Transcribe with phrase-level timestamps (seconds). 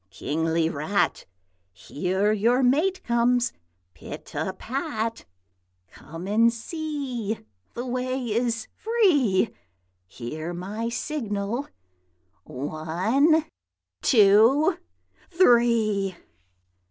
[0.09, 1.27] Kingly Rat!
[1.71, 3.53] Here your mate comes
[3.93, 5.25] pit a pat.
[5.91, 9.51] Come and see; the way is free;
[10.07, 11.67] Hear my signal:
[12.45, 13.45] one!
[14.01, 14.77] two!
[15.29, 16.15] three!'